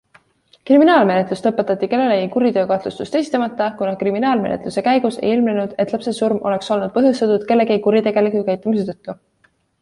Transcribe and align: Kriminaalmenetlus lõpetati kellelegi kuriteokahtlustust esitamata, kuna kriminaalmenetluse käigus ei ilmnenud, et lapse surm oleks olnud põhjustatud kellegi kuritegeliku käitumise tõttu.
Kriminaalmenetlus 0.67 1.43
lõpetati 1.47 1.89
kellelegi 1.91 2.29
kuriteokahtlustust 2.35 3.17
esitamata, 3.19 3.67
kuna 3.81 3.93
kriminaalmenetluse 3.99 4.85
käigus 4.89 5.21
ei 5.21 5.35
ilmnenud, 5.35 5.77
et 5.85 5.95
lapse 5.97 6.15
surm 6.21 6.41
oleks 6.53 6.73
olnud 6.77 6.97
põhjustatud 6.97 7.47
kellegi 7.53 7.79
kuritegeliku 7.85 8.43
käitumise 8.51 8.89
tõttu. 8.91 9.17